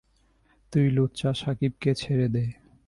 তুই 0.73 0.85
লুচ্চা 0.89 1.29
শাকিবকে 1.33 1.91
ছেড়ে 1.95 2.27
দে! 2.29 2.43